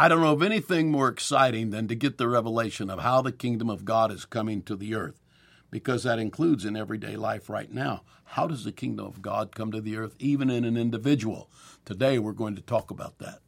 I 0.00 0.06
don't 0.06 0.20
know 0.20 0.30
of 0.30 0.44
anything 0.44 0.92
more 0.92 1.08
exciting 1.08 1.70
than 1.70 1.88
to 1.88 1.96
get 1.96 2.18
the 2.18 2.28
revelation 2.28 2.88
of 2.88 3.00
how 3.00 3.20
the 3.20 3.32
kingdom 3.32 3.68
of 3.68 3.84
God 3.84 4.12
is 4.12 4.24
coming 4.24 4.62
to 4.62 4.76
the 4.76 4.94
earth, 4.94 5.20
because 5.72 6.04
that 6.04 6.20
includes 6.20 6.64
in 6.64 6.76
everyday 6.76 7.16
life 7.16 7.50
right 7.50 7.68
now. 7.68 8.02
How 8.22 8.46
does 8.46 8.62
the 8.62 8.70
kingdom 8.70 9.06
of 9.06 9.20
God 9.22 9.56
come 9.56 9.72
to 9.72 9.80
the 9.80 9.96
earth, 9.96 10.14
even 10.20 10.50
in 10.50 10.64
an 10.64 10.76
individual? 10.76 11.50
Today, 11.84 12.20
we're 12.20 12.30
going 12.30 12.54
to 12.54 12.62
talk 12.62 12.92
about 12.92 13.18
that. 13.18 13.40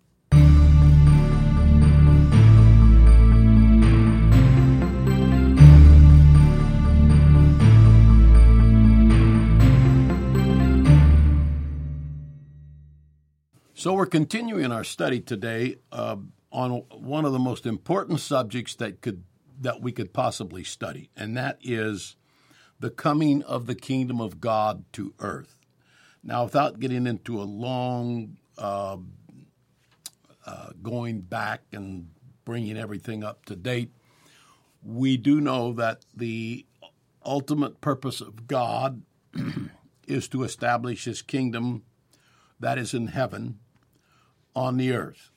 So, 13.74 13.94
we're 13.94 14.06
continuing 14.06 14.72
our 14.72 14.84
study 14.84 15.20
today 15.20 15.76
uh, 15.92 16.16
on 16.50 16.82
one 16.90 17.24
of 17.24 17.32
the 17.32 17.38
most 17.38 17.66
important 17.66 18.20
subjects 18.20 18.74
that 18.76 19.00
could 19.00 19.24
that 19.60 19.82
we 19.82 19.92
could 19.92 20.12
possibly 20.12 20.64
study, 20.64 21.10
and 21.14 21.36
that 21.36 21.58
is 21.62 22.16
the 22.78 22.90
coming 22.90 23.42
of 23.42 23.66
the 23.66 23.74
kingdom 23.74 24.20
of 24.20 24.40
God 24.40 24.84
to 24.94 25.12
earth. 25.18 25.60
Now, 26.24 26.44
without 26.44 26.80
getting 26.80 27.06
into 27.06 27.40
a 27.40 27.44
long 27.44 28.38
uh, 28.56 28.96
uh, 30.46 30.70
going 30.82 31.20
back 31.20 31.62
and 31.72 32.08
bringing 32.44 32.78
everything 32.78 33.22
up 33.22 33.44
to 33.46 33.56
date, 33.56 33.90
we 34.82 35.18
do 35.18 35.40
know 35.40 35.72
that 35.74 36.04
the 36.14 36.66
ultimate 37.24 37.80
purpose 37.80 38.20
of 38.20 38.46
God 38.46 39.02
is 40.06 40.26
to 40.28 40.42
establish 40.42 41.04
His 41.04 41.20
kingdom 41.20 41.84
that 42.58 42.78
is 42.78 42.94
in 42.94 43.08
heaven 43.08 43.58
on 44.54 44.76
the 44.76 44.92
earth. 44.92 45.29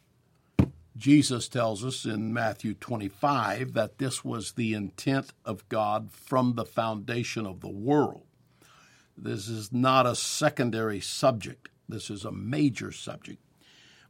Jesus 0.95 1.47
tells 1.47 1.83
us 1.83 2.05
in 2.05 2.33
Matthew 2.33 2.75
25 2.75 3.73
that 3.73 3.97
this 3.97 4.23
was 4.23 4.52
the 4.52 4.73
intent 4.73 5.33
of 5.44 5.67
God 5.69 6.11
from 6.11 6.53
the 6.53 6.66
foundation 6.66 7.45
of 7.45 7.61
the 7.61 7.69
world. 7.69 8.23
This 9.17 9.47
is 9.47 9.71
not 9.71 10.05
a 10.05 10.16
secondary 10.16 10.99
subject, 10.99 11.69
this 11.89 12.09
is 12.09 12.25
a 12.25 12.31
major 12.31 12.91
subject. 12.91 13.39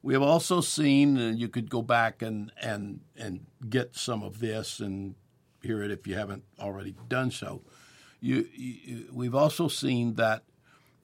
We 0.01 0.13
have 0.13 0.21
also 0.21 0.59
seen, 0.59 1.17
and 1.17 1.39
you 1.39 1.47
could 1.47 1.69
go 1.69 1.81
back 1.81 2.21
and, 2.21 2.51
and, 2.61 2.99
and 3.15 3.45
get 3.69 3.95
some 3.95 4.21
of 4.21 4.39
this 4.39 4.81
and 4.81 5.15
hear 5.61 5.81
it 5.81 5.91
if 5.91 6.05
you 6.05 6.15
haven't 6.15 6.43
already 6.59 6.93
done 7.07 7.31
so. 7.31 7.61
You, 8.19 8.45
you, 8.53 9.05
we've 9.13 9.35
also 9.35 9.69
seen 9.69 10.15
that 10.15 10.43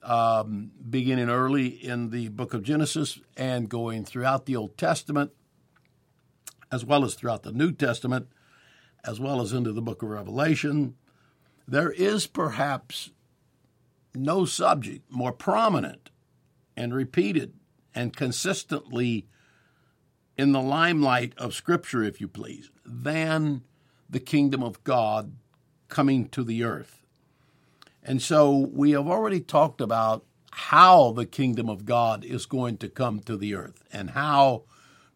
um, 0.02 0.70
beginning 0.88 1.30
early 1.30 1.66
in 1.66 2.10
the 2.10 2.28
book 2.28 2.52
of 2.52 2.62
Genesis 2.62 3.18
and 3.36 3.68
going 3.68 4.04
throughout 4.04 4.46
the 4.46 4.56
Old 4.56 4.76
Testament, 4.76 5.32
as 6.72 6.84
well 6.84 7.04
as 7.04 7.14
throughout 7.14 7.42
the 7.42 7.52
New 7.52 7.72
Testament, 7.72 8.28
as 9.04 9.18
well 9.18 9.40
as 9.40 9.52
into 9.52 9.72
the 9.72 9.82
book 9.82 10.02
of 10.02 10.10
Revelation, 10.10 10.94
there 11.66 11.90
is 11.90 12.26
perhaps 12.26 13.10
no 14.14 14.44
subject 14.44 15.10
more 15.10 15.32
prominent 15.32 16.10
and 16.76 16.94
repeated 16.94 17.54
and 17.94 18.16
consistently 18.16 19.26
in 20.36 20.52
the 20.52 20.62
limelight 20.62 21.34
of 21.36 21.54
Scripture, 21.54 22.02
if 22.02 22.20
you 22.20 22.28
please, 22.28 22.70
than 22.84 23.62
the 24.08 24.20
kingdom 24.20 24.62
of 24.62 24.82
God 24.84 25.32
coming 25.88 26.28
to 26.28 26.42
the 26.42 26.64
earth. 26.64 27.02
And 28.02 28.22
so 28.22 28.70
we 28.72 28.92
have 28.92 29.06
already 29.06 29.40
talked 29.40 29.80
about 29.80 30.24
how 30.52 31.12
the 31.12 31.26
kingdom 31.26 31.68
of 31.68 31.84
God 31.84 32.24
is 32.24 32.46
going 32.46 32.78
to 32.78 32.88
come 32.88 33.20
to 33.20 33.36
the 33.36 33.54
earth 33.54 33.84
and 33.92 34.10
how 34.10 34.64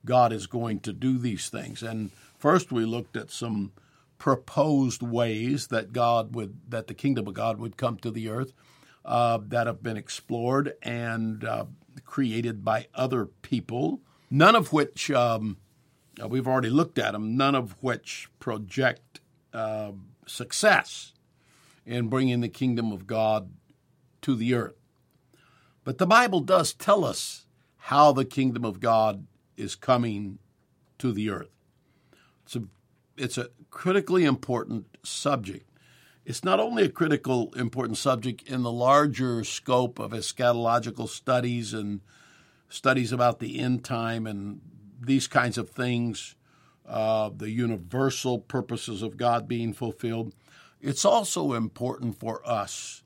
God 0.05 0.33
is 0.33 0.47
going 0.47 0.81
to 0.81 0.93
do 0.93 1.19
these 1.19 1.49
things. 1.49 1.83
And 1.83 2.11
first 2.39 2.73
we 2.73 2.85
looked 2.85 3.17
at 3.17 3.31
some 3.31 3.73
proposed 4.19 5.03
ways 5.03 5.69
that 5.69 5.93
God 5.93 6.35
would 6.35 6.59
that 6.71 6.87
the 6.87 6.95
kingdom 6.95 7.27
of 7.27 7.35
God 7.35 7.59
would 7.59 7.77
come 7.77 7.97
to 7.99 8.11
the 8.11 8.29
earth 8.29 8.53
uh, 9.05 9.39
that 9.48 9.67
have 9.67 9.83
been 9.83 9.97
explored 9.97 10.75
and 10.83 11.45
uh, 11.45 11.67
created 12.05 12.64
by 12.64 12.87
other 12.95 13.27
people, 13.27 14.01
none 14.31 14.57
of 14.57 14.73
which 14.73 15.11
um, 15.11 15.59
uh, 16.23 16.29
we've 16.29 16.48
already 16.48 16.70
looked 16.70 16.98
at 16.98 17.13
them, 17.13 17.37
none 17.37 17.55
of 17.55 17.77
which 17.83 18.29
project 18.41 19.20
uh, 19.53 19.93
success 20.27 21.13
in 21.85 22.09
bringing 22.09 22.41
the 22.41 22.48
kingdom 22.48 22.93
of 22.93 23.07
God 23.07 23.51
to 24.23 24.35
the 24.35 24.55
earth. 24.55 24.77
But 25.85 25.98
the 25.98 26.07
Bible 26.07 26.41
does 26.41 26.73
tell 26.73 27.05
us 27.05 27.45
how 27.77 28.13
the 28.13 28.25
kingdom 28.25 28.64
of 28.64 28.81
God 28.81 29.27
is 29.57 29.75
coming 29.75 30.39
to 30.98 31.13
the 31.13 31.31
earth. 31.31 31.51
It's 32.45 32.57
a, 32.57 32.63
it's 33.17 33.39
a 33.39 33.48
critically 33.70 34.25
important 34.25 34.87
subject. 35.03 35.69
It's 36.25 36.42
not 36.42 36.61
only 36.61 36.85
a 36.85 36.89
critical 36.89 37.53
important 37.55 37.98
subject 37.98 38.48
in 38.48 38.63
the 38.63 38.73
larger 38.73 39.45
scope 39.45 39.98
of 39.98 40.13
eschatological 40.13 41.09
studies 41.09 41.75
and 41.75 42.01
studies 42.69 43.13
about 43.13 43.41
the 43.41 43.59
end 43.59 43.85
time 43.85 44.27
and 44.27 44.61
these 45.01 45.27
kinds 45.27 45.59
of 45.59 45.70
things, 45.70 46.35
uh, 46.87 47.31
the 47.35 47.51
universal 47.51 48.39
purposes 48.39 49.03
of 49.03 49.17
God 49.17 49.47
being 49.47 49.73
fulfilled. 49.73 50.35
It's 50.81 51.05
also 51.05 51.53
important 51.53 52.19
for 52.19 52.47
us 52.48 53.03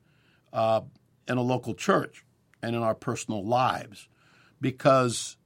uh, 0.52 0.82
in 1.26 1.38
a 1.38 1.42
local 1.42 1.74
church 1.74 2.24
and 2.62 2.74
in 2.74 2.82
our 2.82 2.94
personal 2.94 3.44
lives 3.44 4.08
because 4.60 5.36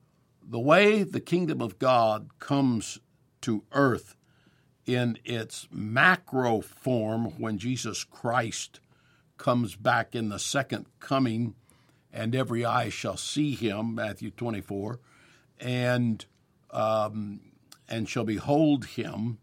the 0.45 0.61
way 0.61 1.03
the 1.03 1.21
kingdom 1.21 1.61
of 1.61 1.79
God 1.79 2.39
comes 2.39 2.99
to 3.43 3.65
earth 3.73 4.17
in 4.87 5.19
its 5.25 5.69
macro 5.71 6.61
form 6.61 7.39
when 7.39 7.59
Jesus 7.59 8.05
Christ 8.05 8.81
comes 9.39 9.77
back 9.77 10.15
in 10.15 10.29
the 10.29 10.39
second 10.39 10.87
coming 11.01 11.55
and 12.13 12.35
every 12.35 12.65
eye 12.65 12.89
shall 12.89 13.17
see 13.17 13.55
him 13.55 13.95
Matthew 13.95 14.31
24 14.31 14.99
and 15.61 16.25
um, 16.71 17.41
and 17.89 18.09
shall 18.09 18.25
behold 18.25 18.87
him 18.87 19.39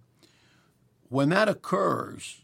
when 1.10 1.30
that 1.30 1.50
occurs 1.50 2.42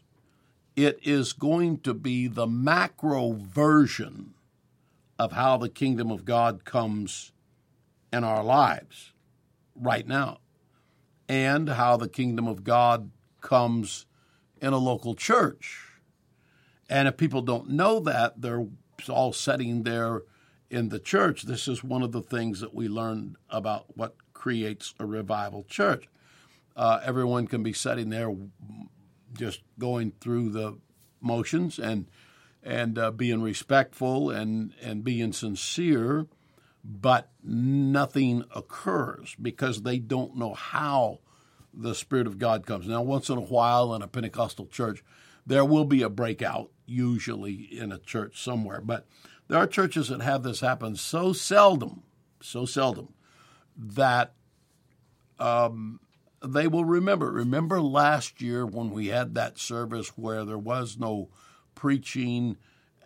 it 0.74 0.98
is 1.02 1.32
going 1.32 1.78
to 1.78 1.94
be 1.94 2.28
the 2.28 2.46
macro 2.46 3.32
version 3.32 4.34
of 5.18 5.32
how 5.32 5.56
the 5.56 5.70
kingdom 5.70 6.10
of 6.10 6.24
God 6.24 6.64
comes 6.64 7.32
in 8.12 8.24
our 8.24 8.42
lives 8.42 9.12
right 9.74 10.06
now, 10.06 10.38
and 11.28 11.68
how 11.70 11.96
the 11.96 12.08
kingdom 12.08 12.46
of 12.46 12.64
God 12.64 13.10
comes 13.40 14.06
in 14.60 14.72
a 14.72 14.78
local 14.78 15.14
church. 15.14 15.82
And 16.88 17.08
if 17.08 17.16
people 17.16 17.42
don't 17.42 17.70
know 17.70 18.00
that, 18.00 18.40
they're 18.40 18.66
all 19.08 19.32
sitting 19.32 19.82
there 19.82 20.22
in 20.70 20.88
the 20.88 20.98
church. 20.98 21.42
This 21.42 21.68
is 21.68 21.84
one 21.84 22.02
of 22.02 22.12
the 22.12 22.22
things 22.22 22.60
that 22.60 22.74
we 22.74 22.88
learned 22.88 23.36
about 23.50 23.96
what 23.96 24.14
creates 24.32 24.94
a 24.98 25.06
revival 25.06 25.64
church. 25.64 26.08
Uh, 26.76 27.00
everyone 27.02 27.46
can 27.46 27.62
be 27.62 27.72
sitting 27.72 28.10
there 28.10 28.34
just 29.32 29.62
going 29.78 30.12
through 30.20 30.50
the 30.50 30.78
motions 31.20 31.78
and 31.78 32.06
and 32.62 32.98
uh, 32.98 33.10
being 33.10 33.42
respectful 33.42 34.30
and 34.30 34.74
and 34.82 35.04
being 35.04 35.32
sincere, 35.32 36.26
but 36.88 37.30
nothing 37.42 38.44
occurs 38.54 39.34
because 39.40 39.82
they 39.82 39.98
don't 39.98 40.36
know 40.36 40.54
how 40.54 41.18
the 41.74 41.94
Spirit 41.94 42.26
of 42.26 42.38
God 42.38 42.64
comes. 42.64 42.86
Now, 42.86 43.02
once 43.02 43.28
in 43.28 43.38
a 43.38 43.42
while 43.42 43.92
in 43.94 44.02
a 44.02 44.08
Pentecostal 44.08 44.66
church, 44.66 45.02
there 45.44 45.64
will 45.64 45.84
be 45.84 46.02
a 46.02 46.08
breakout, 46.08 46.70
usually 46.86 47.54
in 47.54 47.90
a 47.90 47.98
church 47.98 48.42
somewhere, 48.42 48.80
but 48.80 49.06
there 49.48 49.58
are 49.58 49.66
churches 49.66 50.08
that 50.08 50.22
have 50.22 50.42
this 50.42 50.60
happen 50.60 50.96
so 50.96 51.32
seldom, 51.32 52.02
so 52.40 52.64
seldom 52.64 53.14
that 53.76 54.32
um, 55.38 56.00
they 56.44 56.68
will 56.68 56.84
remember. 56.84 57.30
Remember 57.30 57.80
last 57.80 58.40
year 58.40 58.64
when 58.64 58.90
we 58.90 59.08
had 59.08 59.34
that 59.34 59.58
service 59.58 60.16
where 60.16 60.44
there 60.44 60.58
was 60.58 60.98
no 60.98 61.28
preaching 61.74 62.56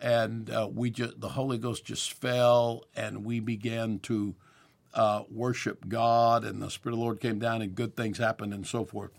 and 0.01 0.49
uh, 0.49 0.67
we 0.73 0.89
just 0.89 1.21
the 1.21 1.29
Holy 1.29 1.57
Ghost 1.57 1.85
just 1.85 2.13
fell 2.13 2.83
and 2.95 3.23
we 3.23 3.39
began 3.39 3.99
to 3.99 4.35
uh, 4.93 5.23
worship 5.29 5.87
God 5.87 6.43
and 6.43 6.61
the 6.61 6.69
Spirit 6.69 6.93
of 6.93 6.99
the 6.99 7.03
Lord 7.03 7.19
came 7.21 7.39
down 7.39 7.61
and 7.61 7.75
good 7.75 7.95
things 7.95 8.17
happened 8.17 8.53
and 8.53 8.65
so 8.65 8.83
forth. 8.83 9.11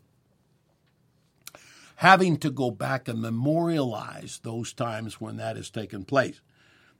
Having 1.96 2.38
to 2.38 2.50
go 2.50 2.70
back 2.70 3.06
and 3.06 3.22
memorialize 3.22 4.40
those 4.42 4.72
times 4.72 5.20
when 5.20 5.36
that 5.36 5.56
has 5.56 5.70
taken 5.70 6.04
place. 6.04 6.40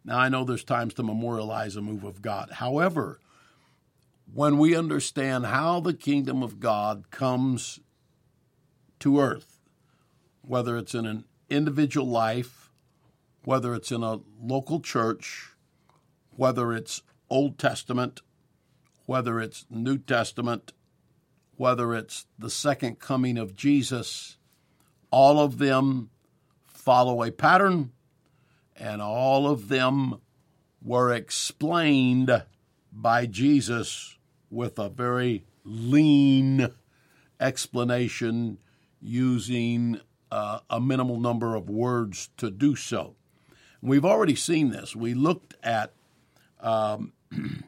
Now 0.05 0.19
I 0.19 0.29
know 0.29 0.45
there's 0.45 0.65
times 0.65 0.95
to 0.95 1.03
memorialize 1.03 1.77
a 1.77 1.83
move 1.83 2.05
of 2.05 2.23
God. 2.23 2.51
However, 2.53 3.21
when 4.33 4.59
we 4.59 4.77
understand 4.77 5.47
how 5.47 5.81
the 5.81 5.93
kingdom 5.93 6.43
of 6.43 6.61
God 6.61 7.11
comes 7.11 7.81
to 9.01 9.21
earth, 9.21 9.59
whether 10.43 10.77
it's 10.77 10.95
in 10.95 11.05
an 11.05 11.25
individual 11.51 12.07
life, 12.07 12.62
whether 13.45 13.75
it's 13.75 13.91
in 13.91 14.03
a 14.03 14.21
local 14.41 14.81
church, 14.81 15.55
whether 16.37 16.73
it's 16.73 17.03
Old 17.29 17.59
Testament, 17.59 18.21
whether 19.07 19.41
it's 19.41 19.67
New 19.71 19.99
Testament, 19.99 20.73
whether 21.57 21.95
it's 21.95 22.27
the 22.39 22.51
second 22.51 22.99
coming 22.99 23.39
of 23.39 23.55
Jesus, 23.55 24.37
all 25.11 25.39
of 25.39 25.59
them 25.59 26.11
follow 26.67 27.23
a 27.23 27.31
pattern, 27.31 27.93
and 28.77 29.03
all 29.03 29.49
of 29.49 29.69
them 29.69 30.21
were 30.81 31.13
explained 31.13 32.45
by 32.93 33.27
Jesus 33.27 34.19
with 34.51 34.79
a 34.79 34.89
very 34.89 35.45
lean 35.65 36.69
explanation 37.41 38.59
using 39.01 40.01
uh, 40.31 40.61
a 40.71 40.81
minimal 40.81 41.21
number 41.21 41.55
of 41.55 41.69
words 41.69 42.31
to 42.37 42.51
do 42.51 42.75
so. 42.75 43.15
We've 43.83 44.05
already 44.05 44.37
seen 44.37 44.71
this. 44.71 44.95
We 44.95 45.13
looked 45.13 45.55
at 45.65 45.93
um, 46.61 47.13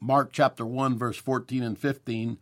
Mark 0.00 0.30
chapter 0.32 0.66
1, 0.66 0.98
verse 0.98 1.16
14 1.16 1.62
and 1.62 1.78
15, 1.78 2.38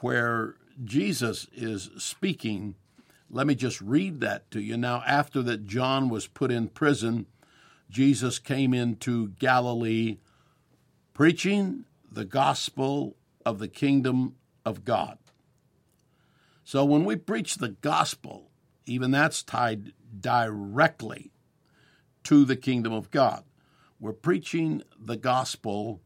where 0.00 0.56
Jesus 0.84 1.46
is 1.54 1.90
speaking. 1.98 2.74
Let 3.30 3.46
me 3.46 3.54
just 3.54 3.80
read 3.80 4.20
that 4.20 4.50
to 4.50 4.60
you. 4.60 4.76
Now, 4.76 5.04
after 5.06 5.40
that 5.42 5.68
John 5.68 6.08
was 6.08 6.26
put 6.26 6.50
in 6.50 6.66
prison, 6.66 7.26
Jesus 7.90 8.40
came 8.40 8.74
into 8.74 9.28
Galilee 9.38 10.18
preaching 11.14 11.84
the 12.10 12.24
gospel 12.24 13.14
of 13.46 13.60
the 13.60 13.68
kingdom 13.68 14.34
of 14.64 14.84
God. 14.84 15.18
So 16.64 16.84
when 16.84 17.04
we 17.04 17.14
preach 17.14 17.56
the 17.56 17.70
gospel, 17.70 18.50
even 18.84 19.12
that's 19.12 19.44
tied 19.44 19.92
directly 20.20 21.30
to 22.24 22.44
the 22.44 22.56
kingdom 22.56 22.92
of 22.92 23.10
God. 23.10 23.44
We're 24.00 24.12
preaching 24.12 24.82
the 24.98 25.16
gospel 25.16 26.00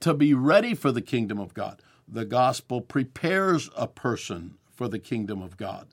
to 0.00 0.14
be 0.14 0.34
ready 0.34 0.74
for 0.74 0.92
the 0.92 1.02
kingdom 1.02 1.38
of 1.38 1.54
God. 1.54 1.82
The 2.06 2.24
gospel 2.24 2.80
prepares 2.80 3.70
a 3.76 3.88
person 3.88 4.58
for 4.70 4.88
the 4.88 4.98
kingdom 4.98 5.42
of 5.42 5.56
God. 5.56 5.88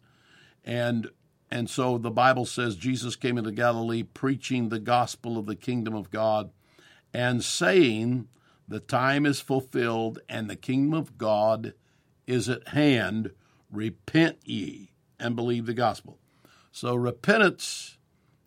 And 0.64 1.10
and 1.50 1.70
so 1.70 2.00
the 2.00 2.10
Bible 2.10 2.46
says 2.46 2.76
Jesus 2.76 3.16
came 3.16 3.38
into 3.38 3.52
Galilee 3.52 4.02
preaching 4.02 4.70
the 4.70 4.80
gospel 4.80 5.38
of 5.38 5.46
the 5.46 5.56
kingdom 5.56 5.94
of 5.94 6.10
God 6.10 6.50
and 7.14 7.44
saying, 7.44 8.28
The 8.68 8.80
time 8.80 9.26
is 9.28 9.40
fulfilled 9.40 10.20
and 10.28 10.50
the 10.50 10.56
kingdom 10.56 10.98
of 10.98 11.18
God 11.18 11.74
is 12.26 12.50
at 12.50 12.70
hand. 12.70 13.32
Repent 13.72 14.40
ye 14.46 14.94
and 15.20 15.36
believe 15.36 15.68
the 15.68 15.76
gospel. 15.76 16.18
So 16.76 16.96
repentance 16.96 18.00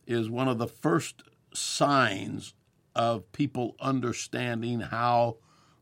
is 0.05 0.29
one 0.29 0.49
of 0.49 0.59
the 0.59 0.67
first 0.67 1.23
signs 1.55 2.55
of 2.93 3.31
people 3.31 3.77
understanding 3.79 4.81
how 4.81 5.37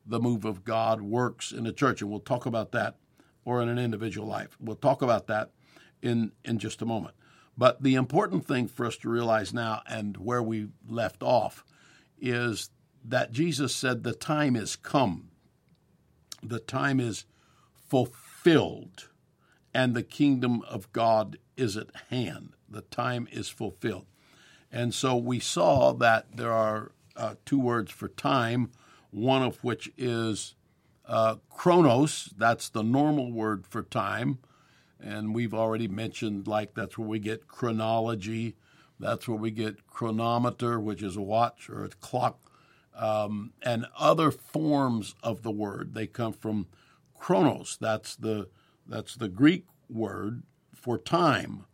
the 0.05 0.21
move 0.21 0.45
of 0.45 0.63
God 0.63 1.01
works 1.01 1.53
in 1.53 1.65
the 1.65 1.73
church. 1.73 2.03
And 2.03 2.11
we'll 2.11 2.21
talk 2.21 2.45
about 2.45 2.71
that 2.73 2.97
or 3.47 3.63
in 3.63 3.71
an 3.71 3.79
individual 3.79 4.29
life. 4.29 4.59
We'll 4.61 4.77
talk 4.77 5.01
about 5.01 5.27
that 5.29 5.53
in, 6.03 6.33
in 6.45 6.59
just 6.59 6.83
a 6.83 6.87
moment. 6.87 7.15
But 7.57 7.83
the 7.83 7.95
important 7.95 8.47
thing 8.47 8.69
for 8.69 8.85
us 8.85 8.99
to 8.99 9.09
realize 9.09 9.55
now 9.55 9.81
and 9.87 10.19
where 10.19 10.43
we 10.43 10.69
left 10.87 11.23
off 11.23 11.65
is 12.21 12.69
that 13.07 13.33
Jesus 13.33 13.75
said, 13.75 14.03
The 14.03 14.13
time 14.13 14.55
is 14.55 14.77
come, 14.77 15.31
the 16.43 16.61
time 16.61 17.01
is 17.01 17.25
fulfilled, 17.89 19.09
and 19.75 19.95
the 19.95 20.03
kingdom 20.03 20.63
of 20.63 20.91
God 20.93 21.39
is 21.57 21.77
at 21.77 21.91
hand. 22.11 22.55
The 22.69 22.83
time 22.83 23.29
is 23.33 23.49
fulfilled. 23.49 24.07
And 24.73 24.95
so 24.95 25.17
we 25.17 25.41
saw 25.41 25.93
that 25.95 26.37
there 26.37 26.53
are 26.53 26.93
uh, 27.17 27.35
two 27.45 27.59
words 27.59 27.91
for 27.91 28.09
time, 28.09 28.71
one 29.11 29.43
of 29.43 29.63
which 29.63 29.93
is 29.97 30.55
uh, 31.07 31.37
chronos, 31.51 32.33
that's 32.37 32.69
the 32.69 32.83
normal 32.83 33.31
word 33.31 33.67
for 33.67 33.83
time. 33.83 34.39
And 35.01 35.35
we've 35.35 35.55
already 35.55 35.87
mentioned, 35.87 36.47
like, 36.47 36.75
that's 36.75 36.97
where 36.97 37.07
we 37.07 37.19
get 37.19 37.47
chronology, 37.47 38.57
that's 38.99 39.29
where 39.29 39.37
we 39.37 39.51
get 39.51 39.87
chronometer, 39.87 40.81
which 40.81 41.03
is 41.03 41.17
a 41.17 41.23
watch 41.23 41.69
or 41.69 41.85
a 41.85 41.89
clock, 41.91 42.39
um, 42.97 43.53
and 43.63 43.87
other 43.99 44.31
forms 44.31 45.15
of 45.23 45.43
the 45.43 45.51
word. 45.51 45.95
They 45.95 46.07
come 46.07 46.33
from 46.33 46.69
chronos, 47.19 47.77
that's 47.81 48.17
the, 48.17 48.49
that's 48.87 49.15
the 49.15 49.29
Greek 49.29 49.65
word 49.89 50.43
for 50.75 50.99
time. 50.99 51.65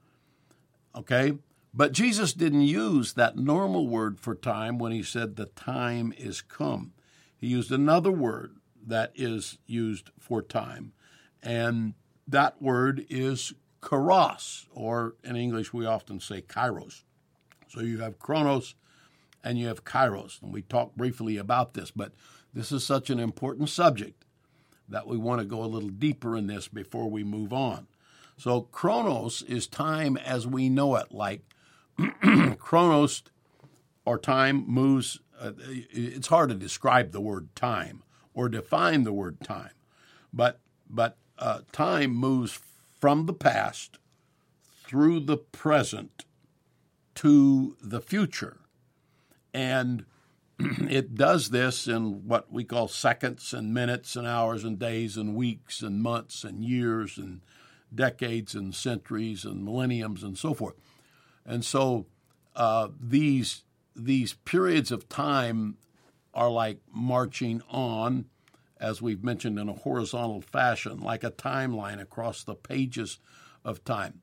Okay? 0.94 1.34
But 1.72 1.92
Jesus 1.92 2.32
didn't 2.32 2.62
use 2.62 3.12
that 3.12 3.36
normal 3.36 3.86
word 3.86 4.18
for 4.18 4.34
time 4.34 4.78
when 4.78 4.92
he 4.92 5.02
said 5.02 5.36
the 5.36 5.46
time 5.46 6.12
is 6.18 6.42
come. 6.42 6.92
He 7.36 7.46
used 7.46 7.70
another 7.70 8.10
word 8.10 8.56
that 8.86 9.12
is 9.14 9.58
used 9.66 10.10
for 10.18 10.42
time, 10.42 10.92
and 11.42 11.94
that 12.26 12.60
word 12.60 13.06
is 13.08 13.54
kairos, 13.80 14.66
or 14.72 15.14
in 15.22 15.36
English 15.36 15.72
we 15.72 15.86
often 15.86 16.18
say 16.18 16.42
kairos. 16.42 17.02
So 17.68 17.80
you 17.80 17.98
have 17.98 18.18
chronos 18.18 18.74
and 19.44 19.58
you 19.58 19.68
have 19.68 19.84
kairos, 19.84 20.42
and 20.42 20.52
we 20.52 20.62
talked 20.62 20.96
briefly 20.96 21.36
about 21.36 21.74
this, 21.74 21.90
but 21.90 22.12
this 22.52 22.72
is 22.72 22.84
such 22.84 23.10
an 23.10 23.20
important 23.20 23.68
subject 23.68 24.24
that 24.90 25.06
we 25.06 25.16
want 25.16 25.40
to 25.40 25.46
go 25.46 25.62
a 25.62 25.66
little 25.66 25.88
deeper 25.88 26.36
in 26.36 26.46
this 26.46 26.68
before 26.68 27.08
we 27.08 27.24
move 27.24 27.52
on. 27.52 27.86
So 28.36 28.62
chronos 28.62 29.42
is 29.42 29.66
time 29.66 30.16
as 30.16 30.46
we 30.46 30.68
know 30.68 30.96
it, 30.96 31.12
like 31.12 31.42
chronos 32.58 33.22
or 34.04 34.18
time 34.18 34.64
moves. 34.66 35.20
Uh, 35.38 35.52
it's 35.58 36.28
hard 36.28 36.50
to 36.50 36.54
describe 36.54 37.12
the 37.12 37.20
word 37.20 37.54
time 37.54 38.02
or 38.34 38.48
define 38.48 39.04
the 39.04 39.12
word 39.12 39.40
time, 39.42 39.72
but 40.32 40.60
but 40.88 41.16
uh, 41.38 41.60
time 41.72 42.14
moves 42.14 42.58
from 42.98 43.26
the 43.26 43.32
past 43.32 43.98
through 44.84 45.20
the 45.20 45.36
present 45.36 46.24
to 47.14 47.76
the 47.82 48.00
future, 48.00 48.58
and 49.52 50.04
it 50.90 51.14
does 51.14 51.50
this 51.50 51.86
in 51.86 52.26
what 52.26 52.52
we 52.52 52.64
call 52.64 52.88
seconds 52.88 53.52
and 53.52 53.72
minutes 53.72 54.16
and 54.16 54.26
hours 54.26 54.64
and 54.64 54.78
days 54.78 55.16
and 55.16 55.34
weeks 55.34 55.82
and 55.82 56.02
months 56.02 56.44
and 56.44 56.64
years 56.64 57.18
and 57.18 57.40
decades 57.94 58.54
and 58.54 58.74
centuries 58.74 59.44
and 59.44 59.64
millenniums 59.64 60.22
and 60.22 60.38
so 60.38 60.54
forth. 60.54 60.74
And 61.44 61.64
so 61.64 62.06
uh, 62.54 62.88
these 63.00 63.64
these 63.96 64.34
periods 64.34 64.92
of 64.92 65.08
time 65.08 65.76
are 66.32 66.50
like 66.50 66.78
marching 66.92 67.60
on, 67.68 68.26
as 68.78 69.02
we've 69.02 69.24
mentioned, 69.24 69.58
in 69.58 69.68
a 69.68 69.74
horizontal 69.74 70.40
fashion, 70.40 71.00
like 71.00 71.24
a 71.24 71.30
timeline 71.30 72.00
across 72.00 72.44
the 72.44 72.54
pages 72.54 73.18
of 73.64 73.84
time. 73.84 74.20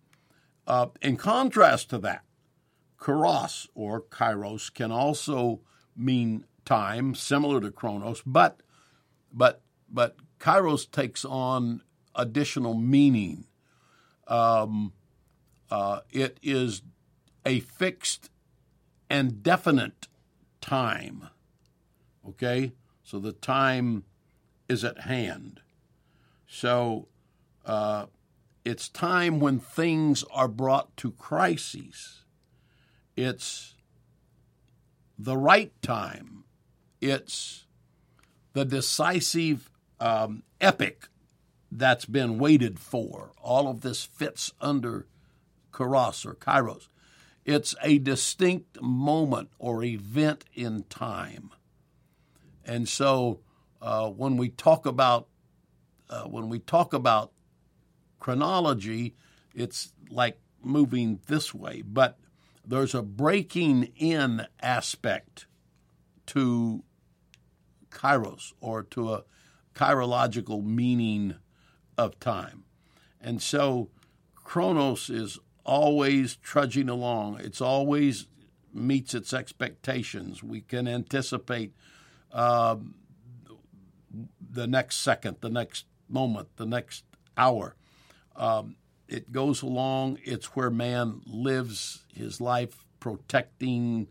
Uh, 0.66 0.88
in 1.02 1.18
contrast 1.18 1.90
to 1.90 1.98
that, 1.98 2.24
kairos 3.00 3.68
or 3.76 4.02
kairos 4.02 4.74
can 4.74 4.92
also 4.92 5.62
mean 5.98 6.46
time, 6.66 7.16
similar 7.16 7.60
to 7.62 7.72
chronos, 7.72 8.22
but 8.26 8.62
but 9.34 9.62
but 9.90 10.16
kairos 10.40 10.90
takes 10.90 11.26
on 11.26 11.82
additional 12.16 12.74
meaning. 12.74 13.46
Um, 14.28 14.94
uh, 15.70 16.02
it 16.12 16.38
is 16.42 16.82
a 17.46 17.60
fixed 17.62 18.30
and 19.10 19.42
definite 19.42 20.08
time. 20.62 21.30
Okay? 22.28 22.74
So 23.04 23.20
the 23.20 23.32
time 23.32 24.04
is 24.68 24.84
at 24.84 25.02
hand. 25.02 25.62
So 26.48 27.08
uh, 27.66 28.08
it's 28.66 28.90
time 28.90 29.40
when 29.40 29.60
things 29.60 30.26
are 30.32 30.50
brought 30.50 30.96
to 30.98 31.12
crises. 31.12 32.24
It's 33.16 33.76
the 35.18 35.38
right 35.38 35.72
time. 35.82 36.44
It's 37.02 37.66
the 38.54 38.66
decisive 38.66 39.72
um, 40.00 40.44
epic 40.62 41.10
that's 41.72 42.06
been 42.06 42.38
waited 42.38 42.80
for. 42.80 43.32
All 43.42 43.68
of 43.68 43.82
this 43.82 44.04
fits 44.04 44.54
under 44.62 45.08
kairos 45.72 46.26
or 46.26 46.36
kairos. 46.36 46.88
It's 47.46 47.76
a 47.82 47.98
distinct 47.98 48.82
moment 48.82 49.50
or 49.58 49.84
event 49.84 50.44
in 50.54 50.84
time. 50.84 51.52
And 52.66 52.90
so 52.90 53.40
uh, 53.82 54.10
when 54.10 54.38
we 54.38 54.50
talk 54.50 54.86
about 54.86 55.28
uh, 56.10 56.24
when 56.24 56.48
we 56.48 56.60
talk 56.60 56.94
about 56.94 57.32
chronology, 58.20 59.16
it's 59.54 59.92
like 60.10 60.40
moving 60.64 61.20
this 61.28 61.54
way, 61.54 61.82
but 61.86 62.18
there's 62.68 62.94
a 62.94 63.02
breaking 63.02 63.92
in 63.96 64.46
aspect 64.62 65.48
to 66.28 66.84
kairos 67.90 68.54
or 68.60 68.84
to 68.84 69.14
a 69.14 69.24
kairological 69.74 70.64
meaning 70.64 71.36
of 71.98 72.20
time. 72.20 72.66
And 73.22 73.42
so 73.42 73.90
chronos 74.36 75.10
is 75.10 75.40
always 75.64 76.36
trudging 76.36 76.90
along. 76.90 77.40
It's 77.40 77.62
always 77.62 78.28
meets 78.74 79.14
its 79.14 79.34
expectations. 79.34 80.44
We 80.44 80.62
can 80.62 80.88
anticipate 80.88 81.74
uh, 82.32 82.76
the 84.40 84.68
next 84.68 84.98
second, 84.98 85.38
the 85.42 85.50
next 85.50 85.86
moment, 86.10 86.50
the 86.58 86.66
next 86.66 87.06
hour. 87.38 87.76
Um, 88.36 88.76
it 89.08 89.32
goes 89.32 89.62
along. 89.62 90.20
It's 90.24 90.56
where 90.56 90.70
man 90.70 91.22
lives 91.26 92.04
his 92.14 92.42
life 92.42 92.86
protecting 93.00 94.08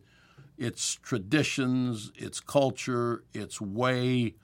its 0.56 0.94
traditions, 0.94 2.12
its 2.14 2.40
culture, 2.40 3.24
its 3.32 3.60
way. 3.60 4.34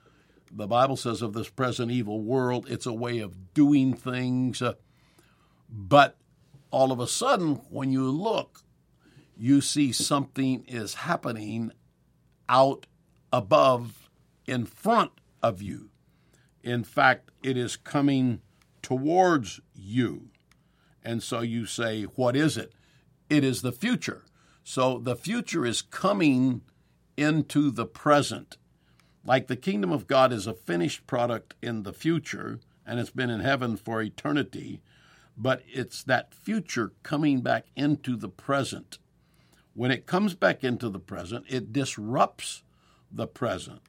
The 0.51 0.67
Bible 0.67 0.97
says 0.97 1.21
of 1.21 1.33
this 1.33 1.49
present 1.49 1.91
evil 1.91 2.21
world, 2.21 2.67
it's 2.69 2.85
a 2.85 2.93
way 2.93 3.19
of 3.19 3.53
doing 3.53 3.93
things. 3.93 4.61
Uh, 4.61 4.73
but 5.69 6.17
all 6.69 6.91
of 6.91 6.99
a 6.99 7.07
sudden, 7.07 7.55
when 7.69 7.91
you 7.91 8.09
look, 8.09 8.61
you 9.35 9.61
see 9.61 9.91
something 9.91 10.63
is 10.67 10.93
happening 10.93 11.71
out 12.47 12.85
above 13.31 14.09
in 14.45 14.65
front 14.65 15.11
of 15.41 15.61
you. 15.61 15.89
In 16.61 16.83
fact, 16.83 17.31
it 17.41 17.57
is 17.57 17.75
coming 17.75 18.41
towards 18.83 19.59
you. 19.73 20.29
And 21.03 21.21
so 21.21 21.41
you 21.41 21.65
say, 21.65 22.03
What 22.03 22.35
is 22.35 22.57
it? 22.57 22.73
It 23.29 23.43
is 23.43 23.61
the 23.61 23.71
future. 23.71 24.23
So 24.63 24.97
the 24.97 25.15
future 25.15 25.65
is 25.65 25.81
coming 25.81 26.61
into 27.17 27.71
the 27.71 27.85
present. 27.85 28.57
Like 29.25 29.47
the 29.47 29.55
kingdom 29.55 29.91
of 29.91 30.07
God 30.07 30.33
is 30.33 30.47
a 30.47 30.53
finished 30.53 31.07
product 31.07 31.55
in 31.61 31.83
the 31.83 31.93
future, 31.93 32.59
and 32.85 32.99
it's 32.99 33.09
been 33.09 33.29
in 33.29 33.39
heaven 33.39 33.77
for 33.77 34.01
eternity, 34.01 34.81
but 35.37 35.63
it's 35.67 36.03
that 36.03 36.33
future 36.33 36.91
coming 37.03 37.41
back 37.41 37.65
into 37.75 38.15
the 38.15 38.29
present. 38.29 38.99
When 39.73 39.91
it 39.91 40.05
comes 40.05 40.35
back 40.35 40.63
into 40.63 40.89
the 40.89 40.99
present, 40.99 41.45
it 41.49 41.73
disrupts 41.73 42.63
the 43.11 43.27
present. 43.27 43.81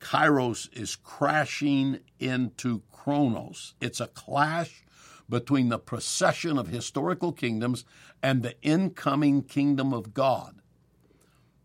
Kairos 0.00 0.68
is 0.72 0.96
crashing 0.96 2.00
into 2.18 2.82
Chronos. 2.92 3.74
It's 3.80 4.00
a 4.00 4.06
clash 4.08 4.84
between 5.28 5.68
the 5.68 5.78
procession 5.78 6.58
of 6.58 6.68
historical 6.68 7.32
kingdoms 7.32 7.84
and 8.22 8.42
the 8.42 8.60
incoming 8.62 9.42
kingdom 9.42 9.92
of 9.92 10.14
God. 10.14 10.62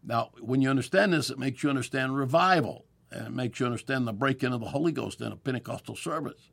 Now, 0.03 0.31
when 0.39 0.61
you 0.61 0.69
understand 0.69 1.13
this, 1.13 1.29
it 1.29 1.39
makes 1.39 1.63
you 1.63 1.69
understand 1.69 2.17
revival 2.17 2.85
and 3.09 3.27
it 3.27 3.33
makes 3.33 3.59
you 3.59 3.65
understand 3.65 4.07
the 4.07 4.13
break 4.13 4.43
in 4.43 4.51
of 4.51 4.59
the 4.59 4.67
Holy 4.67 4.91
Ghost 4.91 5.21
in 5.21 5.31
a 5.31 5.37
Pentecostal 5.37 5.95
service. 5.95 6.49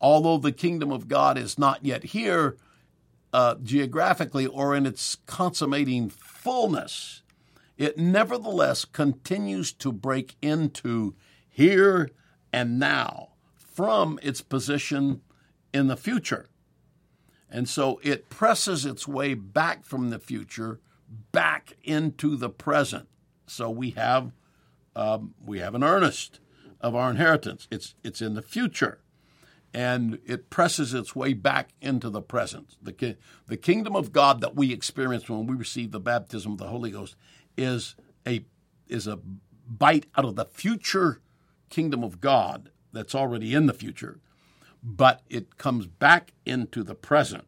Although 0.00 0.38
the 0.38 0.52
kingdom 0.52 0.92
of 0.92 1.08
God 1.08 1.38
is 1.38 1.58
not 1.58 1.84
yet 1.84 2.04
here 2.04 2.56
uh, 3.32 3.56
geographically 3.62 4.46
or 4.46 4.76
in 4.76 4.86
its 4.86 5.16
consummating 5.26 6.08
fullness, 6.08 7.22
it 7.76 7.98
nevertheless 7.98 8.84
continues 8.84 9.72
to 9.72 9.90
break 9.90 10.36
into 10.40 11.14
here 11.48 12.10
and 12.52 12.78
now 12.78 13.30
from 13.56 14.20
its 14.22 14.40
position 14.40 15.20
in 15.74 15.88
the 15.88 15.96
future. 15.96 16.48
And 17.50 17.68
so 17.68 18.00
it 18.02 18.30
presses 18.30 18.86
its 18.86 19.06
way 19.06 19.34
back 19.34 19.84
from 19.84 20.08
the 20.08 20.18
future 20.18 20.80
back 21.32 21.76
into 21.84 22.36
the 22.36 22.48
present. 22.48 23.08
So 23.46 23.68
we 23.68 23.90
have 23.90 24.32
um, 24.96 25.34
we 25.44 25.58
have 25.58 25.74
an 25.74 25.84
earnest 25.84 26.40
of 26.80 26.94
our 26.94 27.10
inheritance. 27.10 27.68
It's 27.70 27.94
it's 28.02 28.22
in 28.22 28.34
the 28.34 28.42
future, 28.42 29.00
and 29.74 30.18
it 30.24 30.50
presses 30.50 30.94
its 30.94 31.14
way 31.14 31.34
back 31.34 31.70
into 31.80 32.08
the 32.08 32.22
present. 32.22 32.76
The 32.80 33.16
the 33.46 33.56
kingdom 33.56 33.94
of 33.94 34.12
God 34.12 34.40
that 34.40 34.56
we 34.56 34.72
experience 34.72 35.28
when 35.28 35.46
we 35.46 35.56
receive 35.56 35.90
the 35.90 36.00
baptism 36.00 36.52
of 36.52 36.58
the 36.58 36.68
Holy 36.68 36.90
Ghost 36.90 37.16
is 37.56 37.96
a 38.26 38.44
is 38.88 39.06
a 39.06 39.18
bite 39.68 40.06
out 40.16 40.24
of 40.24 40.36
the 40.36 40.44
future 40.44 41.20
kingdom 41.70 42.04
of 42.04 42.20
God 42.20 42.70
that's 42.92 43.14
already 43.14 43.54
in 43.54 43.66
the 43.66 43.72
future, 43.72 44.20
but 44.84 45.22
it 45.30 45.56
comes 45.56 45.86
back 45.86 46.34
into 46.44 46.82
the 46.82 46.94
present 46.94 47.46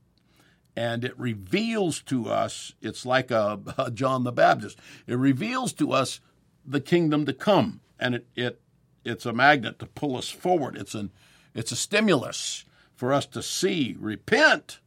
and 0.77 1.05
it 1.05 1.19
reveals 1.19 2.03
to 2.03 2.29
us, 2.29 2.75
it's 2.83 3.07
like 3.07 3.31
a, 3.31 3.59
a, 3.79 3.91
John 3.91 4.25
the 4.25 4.33
Baptist, 4.33 4.79
it 5.07 5.17
reveals 5.17 5.73
to 5.75 5.93
us 5.93 6.21
the 6.65 6.81
kingdom 6.81 7.25
to 7.27 7.33
come. 7.33 7.81
And 7.99 8.17
it, 8.17 8.27
it 8.35 8.61
it's 9.05 9.25
a 9.25 9.33
magnet 9.33 9.79
to 9.79 9.87
pull 9.87 10.17
us 10.17 10.29
forward. 10.29 10.77
It's 10.77 10.95
an 10.95 11.13
it's 11.55 11.73
a 11.73 11.77
stimulus 11.77 12.65
for 12.95 13.13
us 13.13 13.25
to 13.27 13.43
see, 13.43 13.97
repent, 13.99 14.81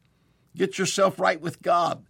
get 0.56 0.78
yourself 0.78 1.20
right 1.20 1.42
with 1.42 1.62
God, 1.62 2.04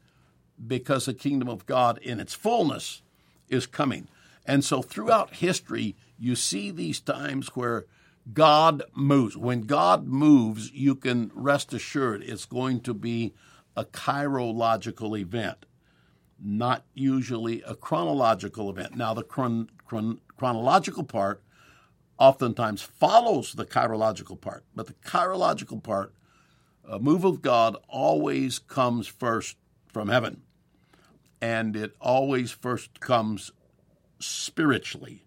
because 0.66 1.06
the 1.06 1.14
kingdom 1.14 1.48
of 1.48 1.66
God 1.66 1.98
in 2.00 2.20
its 2.20 2.34
fullness 2.34 3.02
is 3.48 3.66
coming. 3.66 4.10
And 4.46 4.66
so 4.66 4.82
throughout 4.82 5.36
history, 5.36 5.96
you 6.18 6.36
see 6.36 6.72
these 6.72 7.00
times 7.00 7.50
where 7.50 7.86
God 8.34 8.84
moves. 8.94 9.38
When 9.38 9.62
God 9.62 10.06
moves, 10.08 10.72
you 10.72 10.96
can 10.96 11.32
rest 11.34 11.74
assured 11.74 12.24
it's 12.24 12.46
going 12.46 12.82
to 12.82 12.94
be 12.94 13.34
a 13.76 13.86
kairological 13.86 15.18
event, 15.20 15.66
not 16.42 16.86
usually 16.94 17.62
a 17.64 17.76
chronological 17.76 18.70
event. 18.70 18.96
Now, 18.96 19.14
the 19.14 19.24
chron- 19.24 19.70
chron- 19.86 20.20
chronological 20.38 21.04
part 21.04 21.42
oftentimes 22.18 22.82
follows 22.82 23.54
the 23.54 23.66
kairological 23.66 24.40
part, 24.40 24.66
but 24.76 24.88
the 24.88 24.94
kairological 24.94 25.82
part, 25.82 26.14
a 26.88 27.00
move 27.00 27.24
of 27.24 27.42
God, 27.42 27.78
always 27.88 28.60
comes 28.60 29.08
first 29.08 29.56
from 29.88 30.10
heaven. 30.10 30.42
And 31.42 31.76
it 31.76 31.96
always 32.02 32.52
first 32.52 33.00
comes 33.00 33.52
spiritually. 34.20 35.24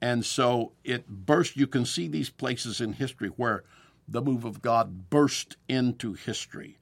And 0.00 0.24
so 0.24 0.72
it 0.84 1.08
burst. 1.08 1.56
You 1.56 1.66
can 1.66 1.86
see 1.86 2.08
these 2.08 2.30
places 2.30 2.80
in 2.80 2.94
history 2.94 3.28
where 3.28 3.64
the 4.06 4.20
move 4.20 4.44
of 4.44 4.60
God 4.60 5.08
burst 5.10 5.56
into 5.68 6.12
history. 6.12 6.78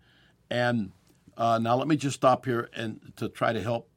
And 0.50 0.92
uh, 1.36 1.58
now 1.58 1.76
let 1.76 1.88
me 1.88 1.96
just 1.96 2.16
stop 2.16 2.44
here 2.44 2.68
and 2.74 3.12
to 3.16 3.28
try 3.28 3.52
to 3.52 3.62
help 3.62 3.88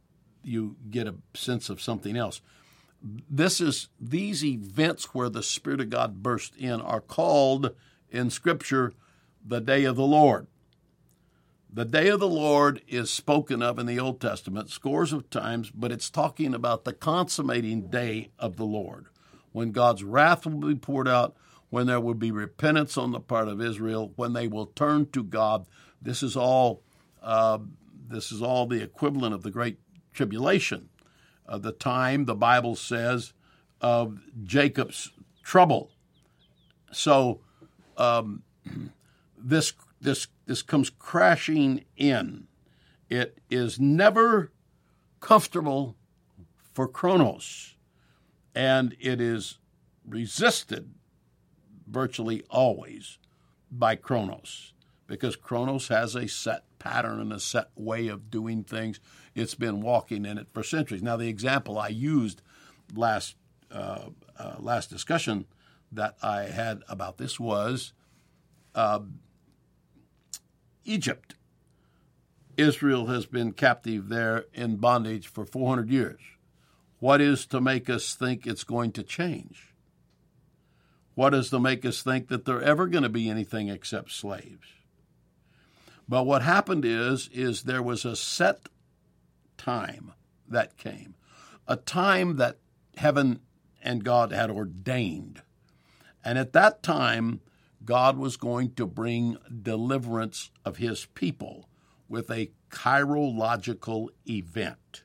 you 0.44 0.76
get 0.90 1.08
a 1.08 1.16
sense 1.34 1.70
of 1.70 1.82
something 1.82 2.16
else. 2.16 2.42
This 3.02 3.60
is 3.60 3.90
these 4.00 4.44
events 4.44 5.14
where 5.14 5.30
the 5.30 5.44
Spirit 5.44 5.82
of 5.82 5.90
God 5.90 6.24
burst 6.24 6.56
in 6.56 6.82
are 6.82 7.02
called 7.02 7.72
in 8.10 8.30
Scripture 8.30 8.94
the 9.46 9.60
day 9.60 9.84
of 9.84 9.96
the 9.96 10.06
Lord. 10.06 10.48
The 11.76 11.84
day 11.84 12.08
of 12.08 12.22
the 12.22 12.28
Lord 12.30 12.82
is 12.88 13.12
spoken 13.12 13.62
of 13.62 13.78
in 13.80 13.86
the 13.86 14.00
Old 14.00 14.22
Testament 14.22 14.70
scores 14.70 15.12
of 15.12 15.30
times, 15.30 15.70
but 15.72 15.92
it's 15.92 16.10
talking 16.10 16.54
about 16.54 16.86
the 16.86 16.94
consummating 16.94 17.90
day 17.90 18.30
of 18.40 18.56
the 18.56 18.64
Lord, 18.64 19.08
when 19.52 19.74
God's 19.74 20.02
wrath 20.02 20.46
will 20.46 20.70
be 20.70 20.76
poured 20.76 21.10
out, 21.10 21.36
when 21.70 21.86
there 21.86 22.00
will 22.00 22.14
be 22.14 22.32
repentance 22.32 22.98
on 22.98 23.12
the 23.12 23.20
part 23.20 23.50
of 23.50 23.60
Israel, 23.60 24.14
when 24.16 24.32
they 24.32 24.48
will 24.48 24.68
turn 24.68 25.08
to 25.08 25.22
God. 25.22 25.66
This 26.02 26.24
is 26.24 26.38
all. 26.38 26.82
Uh, 27.22 27.58
this 28.08 28.32
is 28.32 28.42
all 28.42 28.68
the 28.68 28.82
equivalent 28.82 29.34
of 29.34 29.44
the 29.44 29.52
Great 29.52 29.78
Tribulation, 30.14 30.88
uh, 31.46 31.58
the 31.58 31.74
time 31.74 32.24
the 32.24 32.36
Bible 32.36 32.78
says 32.78 33.34
of 33.82 34.22
Jacob's 34.46 35.12
trouble. 35.44 35.92
So, 36.94 37.42
um, 37.98 38.44
this 39.38 39.74
this 40.06 40.28
this 40.46 40.62
comes 40.62 40.90
crashing 40.90 41.84
in. 41.98 42.48
It 43.10 43.40
is 43.50 43.80
never 43.80 44.52
comfortable 45.20 45.96
for 46.74 46.88
Chronos, 46.88 47.76
and 48.54 48.96
it 49.00 49.20
is 49.20 49.58
resisted 50.08 50.94
virtually 51.88 52.44
always 52.50 53.18
by 53.72 53.96
Chronos 53.96 54.74
because 55.08 55.36
Chronos 55.36 55.88
has 55.90 56.16
a 56.16 56.28
set 56.28 56.64
pattern 56.80 57.20
and 57.20 57.34
a 57.34 57.40
set 57.40 57.70
way 57.76 58.08
of 58.08 58.30
doing 58.30 58.64
things. 58.64 59.00
It's 59.34 59.56
been 59.56 59.82
walking 59.82 60.26
in 60.26 60.38
it 60.38 60.48
for 60.54 60.64
centuries. 60.64 61.04
Now, 61.04 61.18
the 61.18 61.28
example 61.28 61.78
I 61.78 61.90
used 61.90 62.42
last 62.94 63.36
uh, 63.72 64.10
uh, 64.38 64.56
last 64.60 64.90
discussion 64.90 65.46
that 65.92 66.16
I 66.22 66.44
had 66.44 66.84
about 66.88 67.18
this 67.18 67.40
was 67.40 67.94
uh, 68.76 69.00
Egypt. 70.86 71.36
Israel 72.58 73.08
has 73.08 73.26
been 73.26 73.52
captive 73.52 74.08
there 74.08 74.46
in 74.54 74.78
bondage 74.78 75.28
for 75.28 75.46
400 75.46 75.90
years. 75.90 76.22
What 77.00 77.20
is 77.20 77.46
to 77.48 77.60
make 77.60 77.90
us 77.90 78.16
think 78.16 78.48
it's 78.48 78.64
going 78.64 78.94
to 78.94 79.04
change? 79.04 79.74
What 81.16 81.34
is 81.34 81.50
to 81.50 81.60
make 81.60 81.86
us 81.86 82.02
think 82.02 82.30
that 82.30 82.46
they're 82.46 82.62
ever 82.62 82.88
going 82.88 83.04
to 83.04 83.10
be 83.10 83.30
anything 83.30 83.70
except 83.70 84.12
slaves? 84.12 84.68
But 86.08 86.26
what 86.26 86.42
happened 86.44 86.86
is 86.86 87.30
is 87.34 87.64
there 87.64 87.82
was 87.82 88.06
a 88.06 88.16
set 88.16 88.70
time 89.58 90.14
that 90.48 90.78
came, 90.78 91.16
a 91.68 91.76
time 91.76 92.38
that 92.38 92.58
heaven 92.98 93.40
and 93.82 94.04
God 94.04 94.32
had 94.32 94.50
ordained. 94.50 95.42
And 96.24 96.38
at 96.38 96.54
that 96.54 96.84
time, 96.84 97.42
God 97.86 98.18
was 98.18 98.36
going 98.38 98.74
to 98.76 98.86
bring 98.88 99.38
deliverance 99.62 100.52
of 100.66 100.78
his 100.78 101.06
people 101.14 101.70
with 102.10 102.30
a 102.32 102.52
kairological 102.70 104.10
event. 104.28 105.04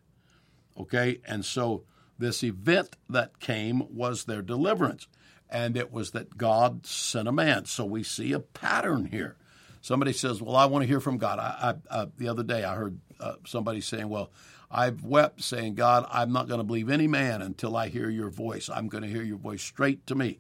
Okay, 0.79 1.21
and 1.27 1.45
so 1.45 1.85
this 2.19 2.43
event 2.43 2.97
that 3.09 3.39
came 3.41 3.83
was 3.95 4.25
their 4.25 4.43
deliverance. 4.43 5.07
and 5.51 5.77
it 5.77 5.93
was 5.93 6.13
that 6.13 6.39
God 6.39 6.87
sent 6.87 7.27
a 7.29 7.33
man. 7.33 7.65
So 7.65 7.85
we 7.85 8.03
see 8.03 8.33
a 8.33 8.39
pattern 8.39 9.07
here. 9.07 9.37
Somebody 9.83 10.13
says, 10.13 10.41
"Well, 10.41 10.57
I 10.57 10.67
want 10.67 10.83
to 10.83 10.87
hear 10.87 11.01
from 11.01 11.19
God." 11.19 11.39
I, 11.39 11.75
I, 11.91 12.07
the 12.17 12.29
other 12.29 12.43
day, 12.43 12.65
I 12.65 12.75
heard 12.77 13.01
uh, 13.19 13.35
somebody 13.47 13.81
saying, 13.81 14.09
"Well, 14.09 14.31
I've 14.71 15.03
wept, 15.03 15.43
saying, 15.43 15.75
God, 15.75 16.07
I'm 16.11 16.33
not 16.33 16.47
going 16.49 16.59
to 16.59 16.65
believe 16.65 16.89
any 16.89 17.09
man 17.09 17.43
until 17.43 17.77
I 17.77 17.89
hear 17.89 18.09
your 18.09 18.31
voice. 18.31 18.71
I'm 18.73 18.89
going 18.89 19.03
to 19.03 19.09
hear 19.09 19.23
your 19.23 19.39
voice 19.39 19.63
straight 19.63 20.07
to 20.07 20.15
me." 20.15 20.39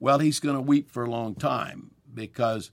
Well, 0.00 0.18
he's 0.18 0.40
going 0.40 0.56
to 0.56 0.62
weep 0.62 0.90
for 0.90 1.04
a 1.04 1.10
long 1.10 1.34
time 1.34 1.90
because 2.14 2.70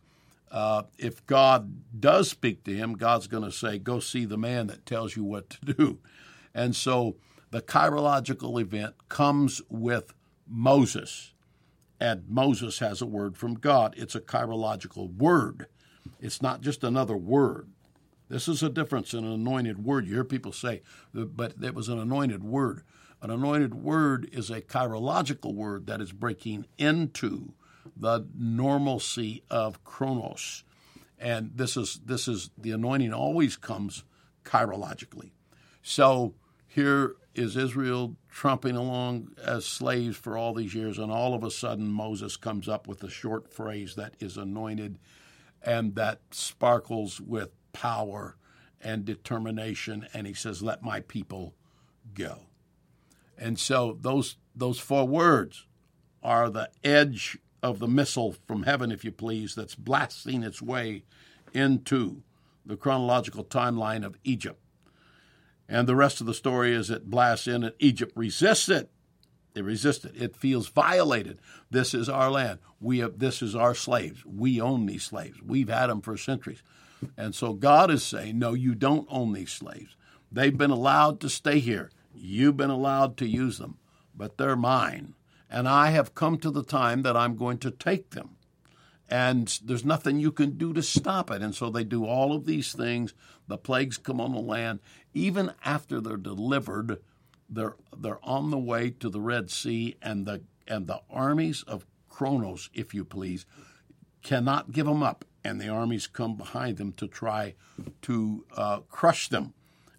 uh, 0.52 0.84
if 0.98 1.26
God 1.26 2.00
does 2.00 2.30
speak 2.30 2.64
to 2.66 2.76
him, 2.76 2.94
God's 2.94 3.28
going 3.28 3.44
to 3.44 3.52
say, 3.52 3.80
"Go 3.80 4.00
see 4.00 4.26
the 4.26 4.38
man 4.38 4.68
that 4.68 4.86
tells 4.86 5.16
you 5.16 5.24
what 5.24 5.50
to 5.50 5.74
do." 5.74 6.00
And 6.54 6.76
so 6.76 7.16
the 7.52 7.62
kairological 7.62 8.62
event 8.62 8.96
comes 9.10 9.62
with 9.70 10.14
Moses, 10.48 11.34
and 12.00 12.24
Moses 12.30 12.80
has 12.80 13.02
a 13.02 13.06
word 13.06 13.38
from 13.38 13.56
God. 13.56 13.96
It's 13.98 14.16
a 14.16 14.22
kairological 14.22 15.16
word. 15.18 15.68
It's 16.20 16.42
not 16.42 16.62
just 16.62 16.84
another 16.84 17.18
word. 17.18 17.70
This 18.30 18.48
is 18.48 18.64
a 18.64 18.70
difference 18.70 19.14
in 19.14 19.24
an 19.24 19.32
anointed 19.32 19.84
word. 19.84 20.08
You 20.08 20.16
hear 20.16 20.24
people 20.24 20.52
say, 20.52 20.82
but 21.14 21.54
it 21.62 21.76
was 21.76 21.90
an 21.90 22.00
anointed 22.00 22.44
word. 22.44 22.84
An 23.26 23.32
anointed 23.32 23.74
word 23.74 24.30
is 24.32 24.52
a 24.52 24.62
kairological 24.62 25.56
word 25.56 25.88
that 25.88 26.00
is 26.00 26.12
breaking 26.12 26.68
into 26.78 27.54
the 27.98 28.28
normalcy 28.38 29.42
of 29.50 29.84
chronos. 29.84 30.64
And 31.18 31.50
this 31.56 31.76
is 31.76 32.02
this 32.06 32.28
is 32.28 32.52
the 32.56 32.70
anointing 32.70 33.14
always 33.14 33.58
comes 33.58 34.04
kairologically. 34.44 35.32
So 35.82 36.36
here 36.68 37.16
is 37.34 37.58
Israel 37.58 38.16
trumping 38.30 38.76
along 38.76 39.30
as 39.44 39.66
slaves 39.66 40.16
for 40.16 40.38
all 40.38 40.54
these 40.54 40.76
years, 40.76 41.00
and 41.00 41.12
all 41.12 41.34
of 41.34 41.44
a 41.44 41.50
sudden 41.50 41.88
Moses 41.88 42.38
comes 42.38 42.70
up 42.70 42.88
with 42.88 43.04
a 43.04 43.10
short 43.10 43.52
phrase 43.52 43.96
that 43.96 44.14
is 44.20 44.38
anointed 44.38 45.00
and 45.64 45.96
that 45.96 46.20
sparkles 46.30 47.20
with 47.20 47.50
power 47.74 48.38
and 48.80 49.04
determination, 49.04 50.08
and 50.14 50.28
he 50.28 50.36
says, 50.36 50.62
Let 50.62 50.84
my 50.84 51.00
people 51.00 51.56
go. 52.14 52.42
And 53.38 53.60
so 53.60 53.98
those 54.00 54.38
those 54.56 54.80
four 54.80 55.06
words 55.08 55.66
are 56.24 56.50
the 56.50 56.70
edge 56.84 57.38
of 57.62 57.80
the 57.80 57.88
missile 57.88 58.36
from 58.48 58.64
heaven, 58.64 58.92
if 58.92 59.04
you 59.04 59.12
please, 59.12 59.56
that's 59.56 59.76
blasting 59.76 60.44
its 60.44 60.62
way 60.62 61.04
into 61.54 62.24
the 62.66 62.78
chronological 62.78 63.44
timeline 63.44 64.06
of 64.06 64.18
Egypt. 64.24 64.60
And 65.68 65.88
the 65.88 65.96
rest 65.96 66.22
of 66.22 66.28
the 66.28 66.34
story 66.34 66.74
is 66.74 66.90
it 66.90 67.10
blasts 67.10 67.48
in 67.48 67.64
and 67.64 67.74
Egypt 67.80 68.14
resists 68.16 68.70
it. 68.70 68.92
They 69.54 69.62
resist 69.62 70.06
it. 70.06 70.14
It 70.16 70.36
feels 70.36 70.68
violated. 70.68 71.40
This 71.72 71.94
is 71.94 72.10
our 72.10 72.30
land. 72.30 72.60
We 72.80 73.00
have, 73.00 73.20
this 73.20 73.42
is 73.42 73.56
our 73.56 73.74
slaves. 73.74 74.24
We 74.26 74.60
own 74.62 74.86
these 74.86 75.04
slaves. 75.04 75.42
We've 75.42 75.70
had 75.70 75.88
them 75.88 76.02
for 76.02 76.18
centuries. 76.18 76.62
And 77.18 77.34
so 77.34 77.54
God 77.54 77.90
is 77.90 78.04
saying, 78.04 78.38
no, 78.38 78.54
you 78.54 78.76
don't 78.76 79.08
own 79.10 79.34
these 79.34 79.52
slaves. 79.52 79.96
They've 80.32 80.58
been 80.58 80.72
allowed 80.72 81.20
to 81.22 81.30
stay 81.30 81.60
here. 81.60 81.90
You've 82.16 82.58
been 82.58 82.70
allowed 82.70 83.18
to 83.18 83.28
use 83.28 83.58
them, 83.58 83.78
but 84.16 84.38
they're 84.38 84.56
mine. 84.56 85.14
And 85.50 85.68
I 85.68 85.92
have 85.92 86.16
come 86.16 86.38
to 86.40 86.52
the 86.52 86.64
time 86.64 87.04
that 87.04 87.16
I'm 87.16 87.36
going 87.36 87.60
to 87.60 87.72
take 87.72 88.12
them. 88.12 88.38
And 89.08 89.60
there's 89.64 89.86
nothing 89.86 90.20
you 90.20 90.32
can 90.32 90.58
do 90.58 90.74
to 90.74 90.82
stop 90.82 91.30
it. 91.30 91.42
And 91.42 91.54
so 91.54 91.70
they 91.70 91.84
do 91.84 92.06
all 92.06 92.34
of 92.34 92.46
these 92.46 92.74
things. 92.74 93.14
The 93.48 93.58
plagues 93.58 93.98
come 93.98 94.20
on 94.20 94.34
the 94.34 94.40
land. 94.40 94.80
Even 95.14 95.54
after 95.64 96.02
they're 96.02 96.18
delivered, 96.18 97.00
they're 97.50 97.76
they're 97.96 98.24
on 98.24 98.50
the 98.50 98.58
way 98.58 98.90
to 98.90 99.10
the 99.10 99.22
Red 99.22 99.52
Sea, 99.52 99.96
and 100.02 100.26
the 100.26 100.42
and 100.68 100.88
the 100.88 101.02
armies 101.10 101.64
of 101.64 101.86
Chronos, 102.10 102.70
if 102.74 102.94
you 102.94 103.06
please, 103.06 103.46
cannot 104.24 104.72
give 104.72 104.86
them 104.88 105.04
up, 105.04 105.26
and 105.44 105.62
the 105.62 105.70
armies 105.70 106.08
come 106.08 106.36
behind 106.36 106.78
them 106.78 106.92
to 106.94 107.08
try 107.08 107.54
to 108.02 108.46
uh, 108.56 108.80
crush 108.90 109.28
them. 109.30 109.54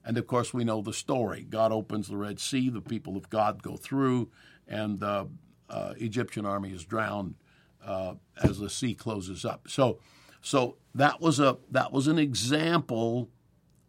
And 0.06 0.16
of 0.16 0.28
course, 0.28 0.54
we 0.54 0.62
know 0.62 0.82
the 0.82 0.92
story. 0.92 1.44
God 1.48 1.72
opens 1.72 2.06
the 2.06 2.16
Red 2.16 2.38
Sea, 2.38 2.70
the 2.70 2.80
people 2.80 3.16
of 3.16 3.28
God 3.28 3.60
go 3.60 3.76
through, 3.76 4.30
and 4.68 5.00
the 5.00 5.28
uh, 5.68 5.94
Egyptian 5.96 6.46
army 6.46 6.70
is 6.70 6.84
drowned 6.84 7.34
uh, 7.84 8.14
as 8.40 8.60
the 8.60 8.70
sea 8.70 8.94
closes 8.94 9.44
up. 9.44 9.66
So, 9.68 9.98
so 10.40 10.76
that 10.94 11.20
was 11.20 11.40
a 11.40 11.58
that 11.72 11.92
was 11.92 12.06
an 12.06 12.20
example 12.20 13.30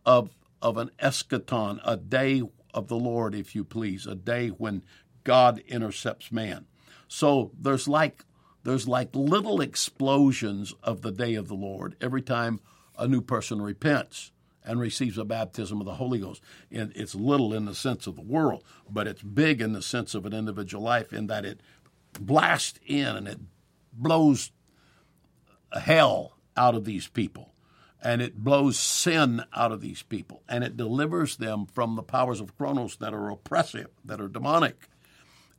of 0.08 0.32
of 0.60 0.78
an 0.78 0.90
eschaton, 1.00 1.80
a 1.86 1.96
day 1.96 2.42
of 2.74 2.88
the 2.88 2.98
Lord, 2.98 3.36
if 3.36 3.54
you 3.54 3.64
please, 3.64 4.08
a 4.08 4.16
day 4.16 4.50
when 4.50 4.84
God 5.24 5.60
intercepts 5.68 6.32
man. 6.32 6.66
So 7.08 7.52
there's 7.60 7.88
like 7.88 8.26
there's 8.64 8.88
like 8.88 9.16
little 9.16 9.62
explosions 9.62 10.74
of 10.82 11.04
the 11.04 11.12
day 11.12 11.36
of 11.36 11.48
the 11.48 11.54
Lord 11.54 11.96
every 12.02 12.24
time 12.24 12.60
a 12.98 13.08
new 13.08 13.22
person 13.22 13.62
repents 13.62 14.32
and 14.68 14.80
receives 14.80 15.18
a 15.18 15.26
baptism 15.26 15.80
of 15.80 15.86
the 15.86 15.96
Holy 15.96 16.20
Ghost. 16.20 16.44
And 16.70 16.92
it's 16.94 17.16
little 17.16 17.54
in 17.54 17.66
the 17.66 17.74
sense 17.74 18.06
of 18.06 18.16
the 18.16 18.22
world, 18.22 18.64
but 18.90 19.08
it's 19.08 19.24
big 19.24 19.62
in 19.62 19.72
the 19.72 19.82
sense 19.82 20.14
of 20.14 20.26
an 20.26 20.34
individual 20.34 20.84
life 20.84 21.14
in 21.14 21.28
that 21.28 21.46
it 21.46 21.62
blasts 22.20 22.80
in 22.86 23.16
and 23.16 23.28
it 23.28 23.40
blows 23.94 24.52
hell 25.72 26.38
out 26.56 26.76
of 26.76 26.86
these 26.86 27.08
people 27.08 27.54
and 28.02 28.22
it 28.22 28.44
blows 28.44 28.78
sin 28.78 29.44
out 29.56 29.72
of 29.72 29.82
these 29.82 30.04
people 30.04 30.44
and 30.48 30.64
it 30.64 30.78
delivers 30.78 31.38
them 31.38 31.66
from 31.66 31.96
the 31.96 32.04
powers 32.04 32.40
of 32.40 32.56
Chronos 32.58 32.98
that 32.98 33.14
are 33.14 33.30
oppressive, 33.30 33.90
that 34.04 34.22
are 34.22 34.28
demonic, 34.28 34.90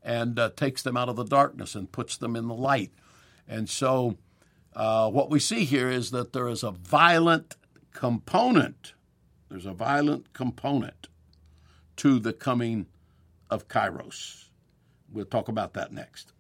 and 0.03 0.39
uh, 0.39 0.51
takes 0.55 0.83
them 0.83 0.97
out 0.97 1.09
of 1.09 1.17
the 1.17 1.25
darkness 1.25 1.75
and 1.75 1.91
puts 1.91 2.17
them 2.17 2.37
in 2.37 2.47
the 2.47 2.55
light. 2.55 2.93
And 3.49 3.69
so, 3.69 4.19
uh, 4.77 5.11
what 5.11 5.31
we 5.31 5.41
see 5.41 5.65
here 5.65 5.91
is 5.91 6.11
that 6.11 6.33
there 6.33 6.47
is 6.47 6.63
a 6.63 6.71
violent 6.71 7.57
component. 7.93 8.93
There's 9.49 9.67
a 9.67 9.73
violent 9.73 10.33
component 10.33 11.09
to 11.97 12.19
the 12.19 12.33
coming 12.33 12.87
of 13.51 13.69
Kairos. 13.69 14.45
We'll 15.11 15.25
talk 15.25 15.49
about 15.49 15.75
that 15.75 15.93
next. 15.93 16.33